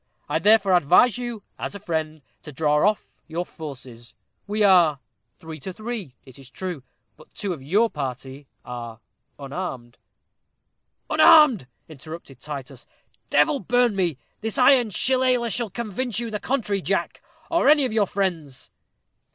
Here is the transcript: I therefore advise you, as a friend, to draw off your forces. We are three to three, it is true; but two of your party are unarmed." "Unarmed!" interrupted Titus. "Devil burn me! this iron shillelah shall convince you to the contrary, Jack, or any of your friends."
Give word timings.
I 0.27 0.39
therefore 0.39 0.73
advise 0.75 1.19
you, 1.19 1.43
as 1.59 1.75
a 1.75 1.79
friend, 1.79 2.23
to 2.41 2.51
draw 2.51 2.89
off 2.89 3.07
your 3.27 3.45
forces. 3.45 4.15
We 4.47 4.63
are 4.63 4.99
three 5.37 5.59
to 5.59 5.71
three, 5.71 6.15
it 6.25 6.39
is 6.39 6.49
true; 6.49 6.81
but 7.17 7.31
two 7.35 7.53
of 7.53 7.61
your 7.61 7.87
party 7.87 8.47
are 8.65 8.99
unarmed." 9.37 9.99
"Unarmed!" 11.07 11.67
interrupted 11.87 12.39
Titus. 12.39 12.87
"Devil 13.29 13.59
burn 13.59 13.95
me! 13.95 14.17
this 14.39 14.57
iron 14.57 14.89
shillelah 14.89 15.51
shall 15.53 15.69
convince 15.69 16.17
you 16.17 16.25
to 16.25 16.31
the 16.31 16.39
contrary, 16.39 16.81
Jack, 16.81 17.21
or 17.51 17.69
any 17.69 17.85
of 17.85 17.93
your 17.93 18.07
friends." 18.07 18.71